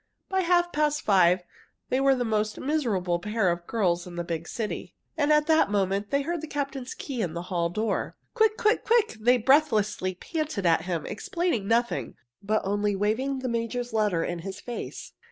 By 0.29 0.39
half 0.41 0.71
past 0.71 1.03
five 1.03 1.43
they 1.89 1.99
were 1.99 2.15
the 2.15 2.25
most 2.25 2.59
miserable 2.59 3.19
pair 3.19 3.51
of 3.51 3.67
girls 3.67 4.07
in 4.07 4.15
the 4.15 4.23
big 4.23 4.47
city. 4.47 4.95
And 5.15 5.31
at 5.31 5.45
that 5.45 5.69
moment, 5.69 6.09
they 6.09 6.23
heard 6.23 6.41
the 6.41 6.47
captain's 6.47 6.95
key 6.95 7.21
in 7.21 7.35
the 7.35 7.43
hall 7.53 7.69
door. 7.69 8.17
"Quick! 8.33 8.57
quick! 8.57 8.83
quick!" 8.83 9.17
they 9.19 9.37
breathlessly 9.37 10.15
panted 10.15 10.65
at 10.65 10.85
him, 10.85 11.05
explaining 11.05 11.67
nothing, 11.67 12.15
but 12.41 12.63
only 12.65 12.95
waving 12.95 13.41
the 13.41 13.47
major's 13.47 13.93
letter 13.93 14.23
in 14.23 14.39
his 14.39 14.59
face. 14.59 15.13